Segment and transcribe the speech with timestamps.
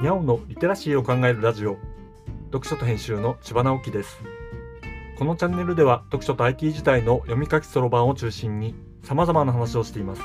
[0.00, 1.76] にゃおのリテラシーを考えるラジオ。
[2.46, 4.18] 読書と編集の千葉直樹です。
[5.18, 10.22] このチャンネルでは読書と IT 時代の読み書きそろばんを中心に様々な話をしています。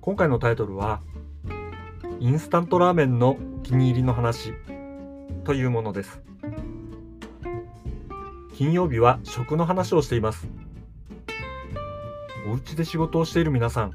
[0.00, 1.02] 今回のタイトルは
[2.18, 4.54] インスタントラーメンのお気に入りの話
[5.44, 6.20] というものです。
[8.56, 10.48] 金曜日は食の話をしています。
[12.48, 13.92] お家で仕事をしている皆さん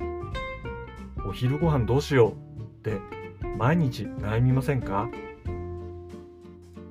[1.28, 2.36] お昼ご飯どうしようっ
[2.82, 3.17] て
[3.58, 5.10] 毎日悩みませんか？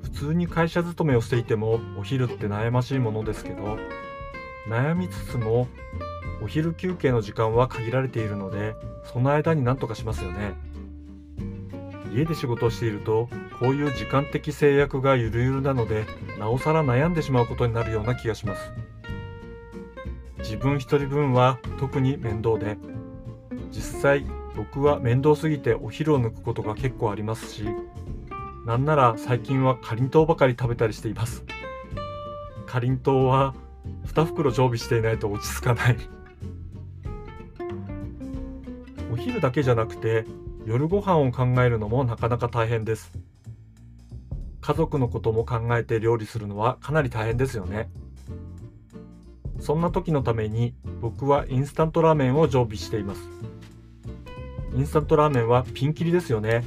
[0.03, 3.79] 普通に会社勤めをしていてもお昼って悩ましいものですけど
[4.69, 5.69] 悩みつつも
[6.43, 8.75] お昼休憩の時間は限られているので
[9.05, 10.55] その間に何とかしますよね。
[12.13, 13.29] 家で仕事をしていると
[13.61, 16.07] こういう時間的制約がゆるゆるなので
[16.39, 18.73] なおさら悩んでしまうことになるような気がします。
[20.39, 22.79] 自分一人分は特に面倒で
[23.71, 24.25] 実際
[24.57, 27.65] 僕は面倒すぎてお昼を抜くことが結構ありますし
[28.67, 31.45] なんなら最近はかりんとうばかり食べたりしています。
[32.67, 33.55] かりんとうは
[34.07, 35.97] 2袋常備していないと落ち着かない。
[39.13, 40.25] お昼だけじゃなくて
[40.65, 43.13] 夜ご飯を考えるのもなかなか大変です。
[44.61, 47.89] 家族のことも考えて料理するのはかなり大変ですよね。
[49.61, 53.21] そんな時のために僕はインスタントラーメンを常備しています。
[54.77, 56.63] インスタントラーメンはピンキリですよね。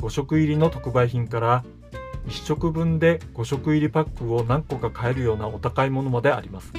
[0.00, 1.64] 5食入りの特売品から
[2.28, 6.72] 1食分で5食入りパックを何個か買えるようなお高いものまであります。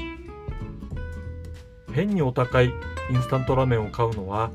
[1.92, 2.68] 変にお高い
[3.10, 4.52] インスタントラーメンを買うのは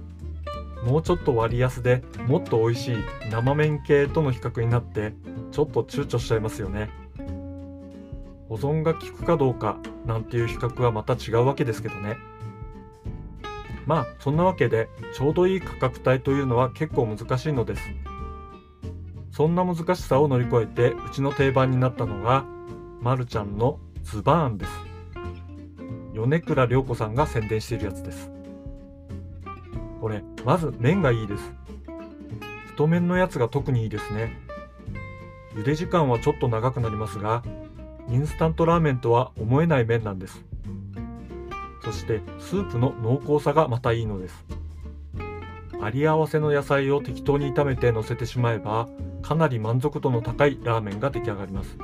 [0.87, 2.97] もうちょっと割安でもっと美味しい
[3.31, 5.13] 生麺系との比較になって
[5.53, 6.89] ちょっと躊躇しちゃいますよね。
[8.48, 9.77] 保存が効くかどうか
[10.07, 12.17] なんていう比較はまた違うわけですけどね。
[13.87, 17.83] まあそんなわけでちょうどいい価格帯というのは結構難しいのです。
[19.31, 22.45] そんな難しさを乗り越えてうちの定番になったのが
[23.01, 24.70] まるちゃんのズバーンです。
[26.14, 28.31] 米倉涼子さんが宣伝しているやつです。
[30.01, 31.53] これまず麺がいいです。
[32.67, 34.39] 太麺のやつが特にいいですね。
[35.55, 37.42] 茹で時間はちょっと長くなりますが
[38.08, 40.45] インスタントラーメンとは思えない麺なんです。
[41.84, 44.45] そしてスープの濃厚さがまたいいのです。
[45.83, 48.89] あり合わせの野菜を適当に炒めて乗せてしまえば
[49.20, 51.77] かなり満足度の高いラーメンが出来上がります。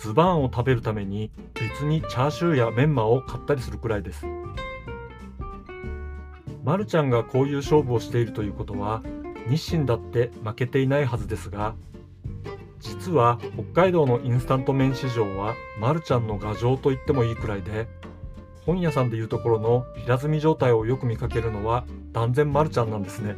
[0.00, 4.26] ズバーンを食べるために別にチャーシューやメンマを買ったりするくらいです。
[6.64, 9.02] まるちゃんがこういう勝負をしているということは
[9.48, 11.74] 日清だって負けていないはずですが
[12.78, 17.88] 実は北海道のインスタント麺市場はまるちゃんの牙城と言ってもいいくらいで
[18.64, 23.36] 本屋さんでいうところの平積み状態をよく見かけるのは断然まるちゃんなんですね。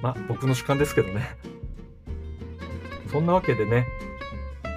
[0.00, 1.36] まあ僕の主観ですけどね。
[3.10, 3.86] そんなわけでね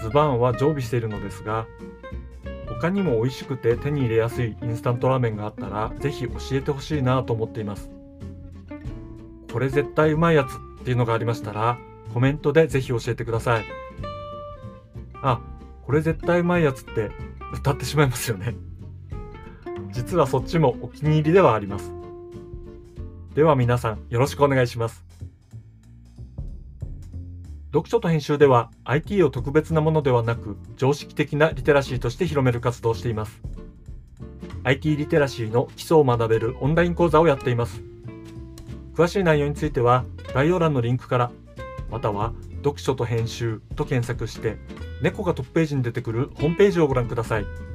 [0.01, 1.65] ズバーンは常備しているのですが
[2.67, 7.89] 他にも美味しくて手に入れやすいインスタントラーメンがあったらぜひ教えてほしいなと思っています。
[9.51, 10.47] これ絶対うまいやつ
[10.81, 11.77] っていうのがありましたら
[12.13, 13.65] コメントでぜひ教えてください。
[15.21, 15.39] あ
[15.83, 17.11] これ絶対うまいやつって
[17.53, 18.55] 歌ってしまいますよね。
[20.05, 21.91] 実はそっちもお気に入りではあります。
[23.33, 25.03] では皆さんよろしくお願いします。
[27.73, 33.41] 読書と編集では IT を特別なものではなく常識的なリテラシーとして広める活動をしています。
[34.63, 37.81] IT リテラシーの基礎を学べるオンライン講座をやっています。
[38.93, 40.05] 詳しい内容については
[40.35, 41.31] 概要欄のリンクから
[41.89, 44.57] または読書と編集と検索して
[45.01, 47.74] 猫がトップページに出てくるホームページをご覧ください。